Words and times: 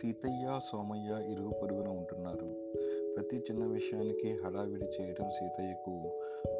సీతయ్య 0.00 0.58
సోమయ్య 0.62 1.32
ఇరుగు 1.32 1.52
పొరుగున 1.62 1.88
ఉంటున్నారు. 1.88 2.72
ప్రతి 3.14 3.36
చిన్న 3.36 3.66
విషయానికి 3.66 4.38
హడావిడి 4.44 4.84
చేయడం 4.84 5.30
సీతయ్యకు 5.30 5.90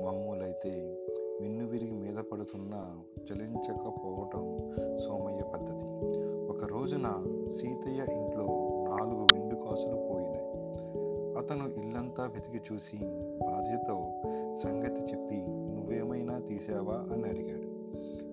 మామూలైతే 0.03 0.99
మిన్ను 1.41 1.67
విరిగి 1.67 1.93
మీద 1.93 2.15
పడుతున్నా 2.15 3.05
చలించకపోవటం 3.33 4.73
సోమయ్య 4.99 5.43
పద్ధతి. 5.43 5.87
ఒక 6.47 6.65
రోజున 6.65 7.25
సీతయ్య 7.49 7.99
ఇంట్లో 7.99 8.47
నాలుగు 8.89 9.33
వెండు 9.33 9.55
కాసులు 9.55 10.09
పోయినాయి. 10.13 10.51
అతను 11.39 11.87
ఇల్లంతా 11.87 12.27
వెతికి 12.27 12.73
చూసి 12.73 12.97
భార్యతో 13.47 14.23
సంగతి 14.55 15.01
చెప్పి 15.01 15.47
నువ్వేమైనా 15.49 16.39
తీసావా? 16.39 16.95
అని 16.95 17.25
అడిగాడు. 17.25 17.71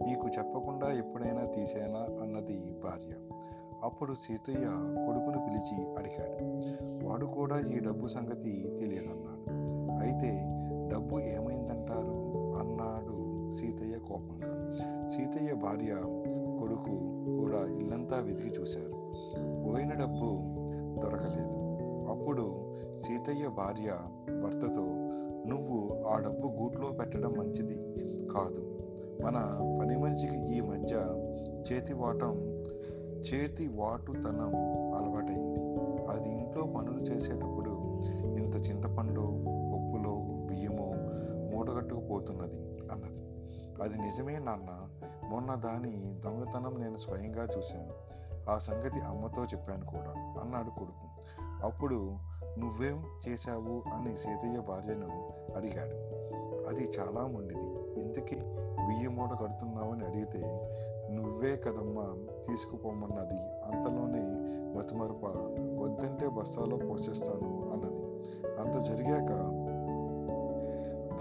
నీకు 0.04 0.28
చెప్పకుండా 0.38 0.97
అప్పుడు 3.88 4.14
సీతయ్య 4.14 4.68
కొడుకును 5.06 5.46
పిలిచి 5.46 5.96
అడిగాడు 5.96 6.44
వాడు 7.08 7.26
కూడా 7.26 7.60
ఈ 7.60 7.80
డబ్బు 7.80 8.08
సంగతి 8.08 8.78
తెలియదన్నాడు. 8.80 9.52
అయితే 10.04 10.48
డబ్బు 10.94 11.20
ఏమైందంటారు? 11.20 12.12
అన్నాడు 12.58 13.50
సీతయ్య 13.50 13.98
కోపంగా. 14.00 14.74
సీతయ్య 15.08 15.54
భార్య 15.54 15.96
కొడుకు 16.60 16.92
కూడా 17.40 17.58
ఇల్లంతా 17.58 18.18
వెతికి 18.20 18.62
చూశారు. 18.62 19.12
పోయిన 19.70 19.94
డబ్బు 19.94 20.38
దొరకలేదు. 21.02 21.78
అప్పుడు 22.10 22.76
సీతయ్య 22.96 23.48
భార్య 23.48 23.98
భర్తతో 24.44 24.86
నువ్వు 25.50 26.04
ఆ 26.08 26.20
డబ్బు 26.20 26.48
గూట్లో 26.48 26.92
పెట్టడం 26.92 27.32
మంచిది 27.32 27.78
కాదు. 28.28 28.80
మన 29.24 29.58
పని 29.82 29.98
మనిషికి 29.98 30.58
ఈ 30.58 30.62
మధ్య 30.62 30.96
చేతి 31.72 31.94
వాటం 31.94 32.57
చేతి 33.34 33.68
వాటుతనం 33.68 34.56
అలవాటైంది. 34.96 35.60
అది 36.12 36.30
ఇంట్లో 36.30 36.64
పనులు 36.64 37.00
చేసేటప్పుడు 37.00 38.00
ఇంత 38.24 38.70
చింతపండు 38.70 39.22
పప్పులో 39.22 40.16
బియ్యమో 40.46 40.86
మూటగట్టుకుపోతున్నది 41.54 42.60
అన్నది. 42.92 43.22
అది 43.84 43.98
నిజమే 43.98 44.40
నాన్న. 44.40 44.90
మొన్న 45.30 45.56
దాని 45.56 46.22
దొంగతనం 46.26 46.82
నేను 46.82 46.98
స్వయంగా 46.98 47.48
చూశాను. 47.58 47.94
ఆ 48.50 48.58
సంగతి 48.58 49.00
అమ్మతో 49.00 49.46
చెప్పాను 49.46 49.86
కూడా 49.86 50.42
అన్నాడు 50.42 50.70
కొడుకు. 50.70 51.08
అప్పుడు 51.66 52.16
నువ్వేం 52.60 53.06
చేశావు 53.28 53.84
అని 53.94 54.18
సీతయ్య 54.18 54.60
భార్యను 54.60 55.34
అడిగాడు. 55.56 56.08
అది 56.70 56.90
చాలా 57.00 57.28
మొండిది. 57.28 58.00
ఎందుకే 58.02 58.36
బియ్యం 58.88 59.16
మూట 59.16 59.30
కడుతున్నావని 59.30 60.06
అడిగితే 60.06 60.70
కదమ్మా 61.58 62.16
తీసుకుపోమన్నది. 62.48 63.42
అంతలోనే 63.66 64.24
మతుమరుప 64.78 65.26
వద్దంటే 65.80 66.30
బస్తాలో 66.30 66.78
పోసేస్తాను 66.78 67.70
అన్నది. 67.74 68.00
అంత 68.62 68.86
జరిగాక 68.86 69.32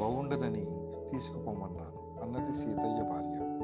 బాగుండదని 0.01 0.65
తీసుకుపోమన్నాను 1.11 2.23
అన్నది 2.23 2.55
సీతయ్య 2.55 3.03
భార్య. 3.03 3.57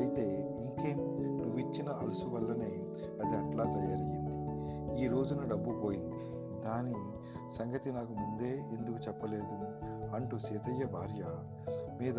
అయితే 0.00 0.54
ఇంకేం? 0.64 0.98
నువ్విచ్చిన 1.42 1.88
అలసు 1.88 2.26
వల్లనే 2.26 2.82
అది 3.22 3.36
అట్లా 3.36 3.64
తయారయ్యింది. 3.64 4.50
ఈ 5.04 5.06
రోజున 5.06 5.44
డబ్బు 5.44 5.80
పోయింది. 5.80 6.16
దాని 6.60 6.94
సంగతి 7.50 7.92
నాకు 7.92 8.12
ముందే 8.12 8.56
ఎందుకు 8.56 8.96
చెప్పలేదు? 8.96 9.54
అంటూ 10.14 10.38
సీతయ్య 10.38 10.84
భార్య 10.84 11.24
మీద 12.00 12.16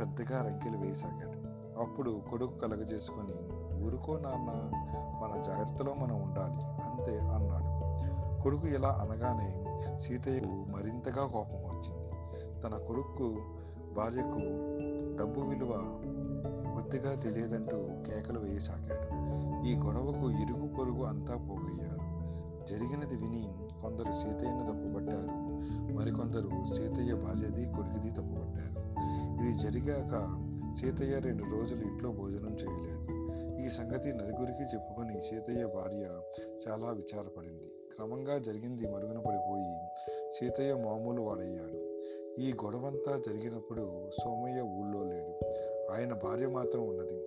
పెద్దగా 0.00 0.42
రంకెలు 0.42 0.78
వేయసాగాడు. 0.78 1.37
అప్పుడు 1.80 2.22
కొడుకు 2.30 2.58
కలగజేసుకొని 2.58 3.68
ఊరుకో 3.86 4.18
నాన్న 4.18 4.70
మన 5.22 5.42
జాగ్రత్తలో 5.42 5.94
మనం 5.94 6.22
ఉండాలి 6.22 6.64
అంతే 6.64 7.18
అన్నాడు. 7.18 7.78
కొడుకు 8.42 8.66
ఇలా 8.66 8.88
అనగానే 8.88 9.64
సీతయ్యకు 9.98 10.46
మరింతగా 10.46 11.26
కోపం 11.26 11.58
వచ్చింది. 11.58 12.08
తన 12.60 12.76
కొడుకు 12.76 13.36
భార్యకు 13.96 14.38
డబ్బు 15.16 15.40
విలువ 15.40 15.70
కొద్దిగా 16.74 17.14
తెలియదంటూ 17.14 17.76
కేకలు 17.76 18.38
వేయసాగాడు. 18.38 19.18
ఈ 19.66 19.76
గొడవకు 19.76 20.30
ఇరుగు 20.30 20.68
పొరుగు 20.68 21.04
అంతా 21.04 21.34
పోగయ్యారు. 21.34 22.08
జరిగినది 22.66 23.16
విని 23.16 23.48
కొందరు 23.82 24.12
సీతయ్యను 24.12 24.62
తప్పుపట్టారు. 24.62 25.48
మరికొందరు 25.94 26.74
సీతయ్య 26.74 27.14
భార్యది 27.14 27.66
కొడుకుది 27.66 28.10
తప్పుపట్టారు. 28.10 28.88
ఇది 29.34 29.58
జరిగాక 29.58 30.44
సీతయ్య 30.76 31.18
రెండు 31.18 31.42
రోజులు 31.42 31.80
ఇంట్లో 31.80 32.12
భోజనం 32.12 32.54
చేయలేదు. 32.54 33.28
ఈ 33.64 33.68
సంగతి 33.68 34.12
నలుగురికి 34.12 34.62
చెప్పుకొని 34.62 35.22
సీతయ్య 35.22 35.66
భార్య 35.66 36.20
చాలా 36.68 36.90
విచారపడింది. 36.90 37.68
క్రమంగా 37.94 38.38
జరిగింది 38.38 38.88
మరుగున 38.88 39.18
పడిపోయి 39.18 39.76
సీతయ్య 40.32 40.74
మామూలు 40.74 41.22
వాడయ్యాడు. 41.22 42.00
ఈ 42.40 42.52
గొడవంతా 42.52 43.22
జరిగినప్పుడు 43.26 44.10
సోమయ్య 44.10 44.60
ఊళ్ళో 44.60 45.04
లేడు. 45.04 45.44
ఆయన 45.92 46.12
భార్య 46.12 46.46
మాత్రం 46.46 46.88
ఉన్నది. 46.88 47.24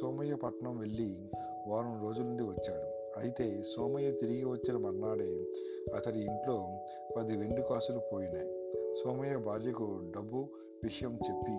సోమయ్య 0.00 0.34
పట్నం 0.34 0.78
వెళ్ళి 0.78 1.30
వారం 1.68 2.02
రోజుల 2.02 2.24
నుండి 2.24 2.42
వచ్చాడు. 2.42 3.18
అయితే 3.20 3.62
సోమయ్య 3.62 4.10
తిరిగి 4.10 4.44
వచ్చిన 4.44 4.76
మర్నాడే 4.76 5.52
అతడి 5.96 6.18
ఇంట్లో 6.18 6.68
పది 7.16 7.36
వెండి 7.36 7.62
కాసులు 7.62 8.00
పోయినాయి. 8.12 8.81
సోమయ్య 8.94 9.36
భార్యకు 9.36 10.00
డబ్బు 10.16 10.36
విషయం 10.84 11.12
చెప్పి 11.12 11.52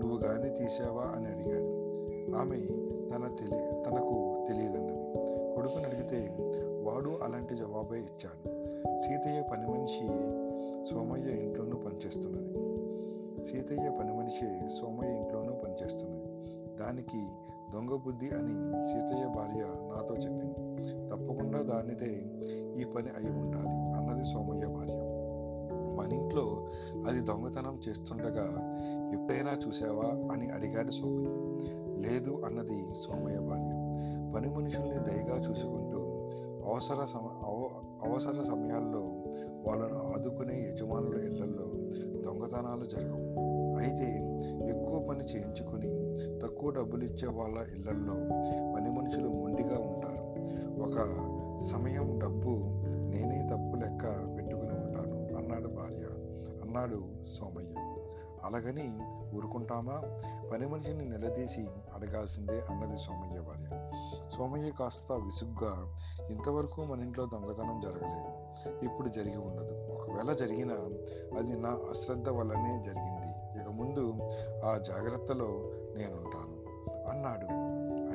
నువ్వు 0.00 0.18
గాని 0.18 0.50
తీసావా? 0.50 1.02
అని 1.02 1.26
అడిగాడు. 1.26 1.68
ఆమె 2.36 2.56
తన 3.08 3.34
తెలి 3.38 3.82
తనకు 3.82 4.44
తెలియదన్నది. 4.48 5.04
కొడుకుని 5.54 5.84
అడిగితే 5.84 6.36
వాడు 6.82 7.18
అలాంటి 7.22 7.56
జవాబే 7.56 7.98
ఇచ్చాడు. 7.98 8.66
సీతయ్య 8.96 9.42
పని 9.42 9.70
మనిషి 9.70 10.06
సోమయ్య 10.94 11.42
ఇంట్లోనూ 11.42 11.76
పనిచేస్తున్నది. 11.76 12.52
సీతయ్య 13.44 13.90
పని 13.90 14.16
మనిషి 14.16 14.68
సోమయ్య 14.68 15.16
ఇంట్లోనూ 15.16 15.52
పనిచేస్తున్నది. 15.52 16.26
దానికి 16.76 17.26
దొంగ 17.72 17.96
బుద్ధి 17.96 18.28
అని 18.28 18.86
సీతయ్య 18.86 19.26
భార్య 19.26 19.62
నాతో 19.62 20.14
చెప్పింది. 20.14 21.08
తప్పకుండా 21.08 21.62
దానిదే 21.62 22.12
ఈ 22.80 22.84
పని 22.84 23.08
అయి 23.08 23.32
ఉండాలి 23.32 23.94
అన్నది 23.94 24.24
సోమయ్య 24.24 24.66
భార్య. 24.66 25.19
మన 26.00 26.12
ఇంట్లో 26.12 26.68
అది 27.06 27.20
దొంగతనం 27.20 27.80
చేస్తుండగా 27.88 28.44
ఎప్పుడైనా 29.12 29.58
చూసావా 29.68 30.34
అని 30.34 30.50
అడిగాడు 30.50 30.90
సోమయ్య. 30.90 31.28
లేదు 32.08 32.42
అన్నది 32.44 32.94
సోమయ్య 32.94 33.38
భార్య 33.38 33.70
పని 34.34 34.56
మనుషుల్ని 34.56 34.98
దయగా 35.04 35.36
చూసుకుంటూ 35.50 35.98
అవసర 36.72 37.04
సమ 37.04 37.18
అవ- 37.18 38.10
అవసర 38.10 38.42
సమయాల్లో 38.42 39.00
వాళ్ళను 39.66 40.12
ఆదుకునే 40.12 40.68
యజమానుల 40.70 41.20
ఇళ్ళలో 41.20 41.66
దొంగతనాలు 42.20 42.84
జరగవు. 42.84 43.30
అయితే 43.78 44.36
ఎక్కువ 44.68 45.06
పని 45.08 45.24
చేయించుకుని 45.24 45.90
తక్కువ 46.38 46.70
డబ్బులు 46.70 47.04
ఇచ్చే 47.04 47.28
వాళ్ళ 47.28 47.58
ఇళ్ళలో 47.58 48.14
పని 48.74 48.90
మనుషులు 48.90 49.28
మొండిగా 49.28 49.78
ఉంటారు. 49.78 50.30
ఒక 50.82 50.96
సమయం 51.62 52.18
డబ్బు 52.18 52.50
నేనే 53.10 53.42
తప్పు 53.50 53.69
అన్నాడు 56.70 57.24
సోమయ్య. 57.24 57.74
అలాగని 58.44 58.98
ఊరుకుంటామా? 59.36 60.02
పని 60.52 60.68
మనిషిని 60.68 61.08
నిలదీసి 61.08 61.68
అడగాల్సిందే 61.94 62.62
అన్నది 62.70 62.98
సోమయ్య 62.98 63.40
భార్య. 63.40 63.90
సోమయ్య 64.36 64.70
కాస్త 64.70 65.12
విసుగ్గా 65.12 65.96
ఇంతవరకు 66.30 66.84
మన 66.84 67.00
ఇంట్లో 67.00 67.26
దొంగతనం 67.26 67.80
జరగలేదు. 67.80 68.28
ఇప్పుడు 68.84 69.08
జరిగి 69.08 69.38
ఉండదు. 69.38 69.74
ఒకవేళ 69.92 70.32
జరిగినా 70.32 70.74
అది 71.38 71.58
నా 71.58 71.68
అశ్రద్ధ 71.68 72.28
వల్లనే 72.28 72.82
జరిగింది. 72.86 73.60
ఇక 73.62 73.68
ముందు 73.68 74.14
ఆ 74.64 74.78
జాగ్రత్తలో 74.78 75.46
నేనుంటాను 75.96 76.60
అన్నాడు. 77.10 77.46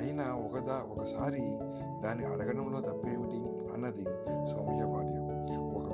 అయినా 0.01 0.35
ఒకదా 0.35 0.83
ఒకసారి 0.91 1.59
దాన్ని 2.03 2.25
అడగడంలో 2.25 2.81
తప్పేమిటి? 2.81 3.71
అన్నది 3.73 4.03
సోమయ్య 4.51 4.83
భార్య. 4.83 5.25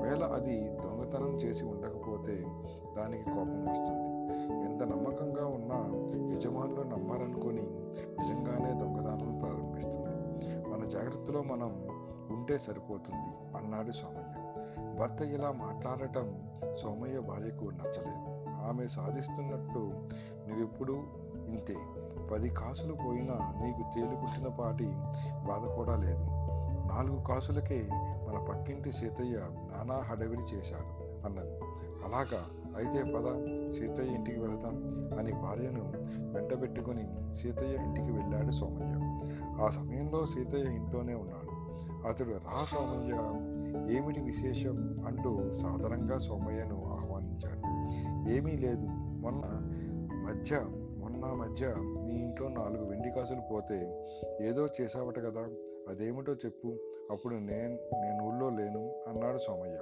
ఒకవేళ 0.01 0.23
అది 0.23 0.69
దొంగతనం 0.69 1.35
చేసి 1.35 1.65
ఉండకపోతే 1.65 2.45
దానికి 2.97 3.23
కోపం 3.23 3.65
వస్తుంది. 3.69 4.33
ఎంత 4.65 4.83
నమ్మకంగా 4.83 5.45
ఉన్నా 5.45 5.75
యజమానులు 6.35 6.81
నమ్మారనుకొని 6.81 7.61
నిజంగానే 8.19 8.73
దొంగతనం 8.73 9.39
ప్రారంభిస్తుంది. 9.39 10.15
మన 10.69 10.85
జాగ్రత్తలో 10.87 11.43
మనం 11.43 11.87
ఉంటే 12.31 12.57
సరిపోతుంది 12.57 13.57
అన్నాడు 13.57 13.91
సోమయ్య. 13.91 14.53
భర్త 14.99 15.21
ఇలా 15.21 15.51
మాట్లాడటం 15.51 16.55
సోమయ్య 16.73 17.19
భార్యకు 17.19 17.65
నచ్చలేదు. 17.65 18.45
ఆమె 18.67 18.87
సాధిస్తున్నట్టు 18.87 19.79
నువ్వెప్పుడు 20.47 20.93
ఇంతే. 21.47 21.75
పది 22.31 22.49
కాసులు 22.49 22.93
పోయినా 22.93 23.33
నీకు 23.33 23.89
తేలిపుట్టిన 23.95 24.47
పాటి 24.47 24.93
బాధ 25.47 25.75
కూడా 25.75 25.95
లేదు. 25.95 26.23
నాలుగు 26.93 27.23
కాసులకే 27.23 27.87
మన 28.31 28.39
పక్కింటి 28.39 28.91
సీతయ్య 28.91 29.37
నానా 29.41 29.95
హడవిడి 29.95 30.55
చేశాడు 30.55 31.01
అన్నది. 31.27 31.55
అలాగా 32.05 32.45
అయితే 32.77 33.03
పద 33.03 33.23
సీతయ్య 33.69 34.15
ఇంటికి 34.15 34.39
వెళదాం 34.39 34.75
అని 35.19 35.33
భార్యను 35.33 35.91
వెంటబెట్టుకుని 36.33 37.33
సీతయ్య 37.33 37.83
ఇంటికి 37.83 38.11
వెళ్ళాడు 38.11 38.51
సోమయ్య. 38.51 38.93
ఆ 39.63 39.69
సమయంలో 39.69 40.25
సీతయ్య 40.25 40.63
ఇంట్లోనే 40.63 41.13
ఉన్నాడు. 41.13 41.51
అతడు 42.07 42.29
రా 42.29 42.63
సోమయ్య 42.63 43.13
ఏమిటి 43.97 44.21
విశేషం? 44.21 45.05
అంటూ 45.07 45.51
సాధారణంగా 45.51 46.17
సోమయ్యను 46.17 46.83
ఆహ్వానించాడు. 46.91 47.61
ఏమీ 48.29 48.51
లేదు 48.51 48.85
మొన్న 48.95 49.41
మధ్య 50.15 50.80
నా 51.21 51.33
మధ్య 51.33 51.67
నీ 51.77 52.11
ఇంట్లో 52.11 52.47
నాలుగు 52.47 52.85
వెండి 52.85 53.09
కాసులు 53.09 53.41
పోతే 53.51 54.05
ఏదో 54.41 54.67
చేసావట 54.81 55.19
కదా 55.19 55.49
అదేమిటో 55.89 56.33
చెప్పు. 56.33 56.67
అప్పుడు 57.11 57.35
నేను 57.35 57.73
నేను 58.01 58.25
ఊళ్ళో 58.25 58.49
లేను 58.49 59.01
అన్నాడు 59.07 59.37
సోమయ్య. 59.37 59.77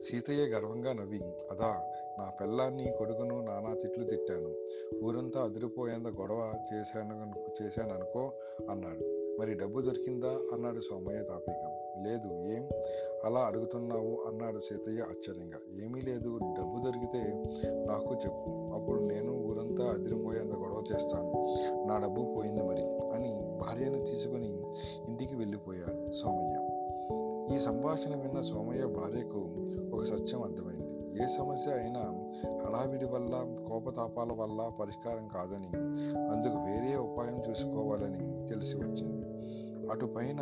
సీతయ్య 0.00 0.42
గర్వంగా 0.42 0.92
నవ్వి 0.92 1.20
అదా 1.50 1.92
నా 2.18 2.30
పెళ్ళాన్ని 2.40 2.92
కొడుకును 2.98 3.40
నానా 3.40 3.74
తిట్లు 3.74 4.04
తిట్టాను. 4.04 4.54
ఊరంతా 5.04 5.40
అదిరిపోయేంత 5.40 6.06
గొడవ 6.06 6.54
చేశాను 6.74 7.34
చేశాను 7.62 7.94
అనుకో 7.94 8.32
అన్నాడు. 8.70 9.18
మరి 9.40 9.54
డబ్బు 9.54 9.80
దొరికిందా? 9.80 10.28
అన్నాడు 10.28 10.80
సోమయ్య 10.80 11.22
తాపికం. 11.22 11.78
లేదు 12.02 12.42
ఏం? 12.42 12.68
అలా 13.24 13.40
అడుగుతున్నావు 13.40 14.24
అన్నాడు 14.26 14.58
సీతయ్య 14.58 15.00
ఆశ్చర్యంగా. 15.00 15.84
ఏమీ 15.84 16.00
లేదు 16.00 16.38
డబ్బు 16.38 16.80
దొరికితే 16.84 17.34
నాకు 17.86 18.14
చెప్పు. 18.14 18.67
అదిరిపోయేంత 19.98 20.54
గొడవ 20.54 20.82
చేస్తాను. 20.92 21.32
నా 21.86 21.98
డబ్బు 21.98 22.34
పోయింది 22.36 22.62
మరి 22.62 22.82
అని 22.86 23.42
భార్యను 23.58 23.98
తీసుకుని 23.98 24.62
ఇంటికి 25.08 25.36
వెళ్ళిపోయాడు 25.36 26.12
సోమయ్య. 26.12 26.68
ఈ 27.54 27.58
సంభాషణ 27.58 28.14
విన్న 28.14 28.40
సోమయ్య 28.40 28.86
భార్యకు 28.86 29.68
ఒక 29.96 30.04
సత్యం 30.04 30.42
అర్థమైంది. 30.42 31.22
ఏ 31.22 31.26
సమస్య 31.26 31.70
అయినా 31.70 32.00
హడావిడి 32.64 33.04
వల్ల 33.04 33.64
కోపతాపాల 33.68 34.32
వల్ల 34.32 34.68
పరిష్కారం 34.80 35.28
కాదని 35.28 35.76
అందుకు 36.30 36.56
వేరే 36.56 36.96
ఉపాయం 36.96 37.42
చూసుకోవాలని 37.50 38.46
తెలిసి 38.46 38.76
వచ్చింది. 38.76 39.24
అటుపైన 39.90 40.40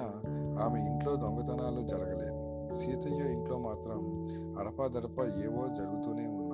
ఆమె 0.61 0.81
ఇంట్లో 0.81 1.17
దొంగతనాలు 1.17 1.89
జరగలేదు. 1.89 2.47
సీతయ్య 2.73 3.33
ఇంట్లో 3.33 3.59
మాత్రం 3.59 4.27
అడపాదడప 4.59 5.21
ఏవో 5.21 5.69
జరుగుతూనే 5.69 6.27
ఉంది. 6.27 6.46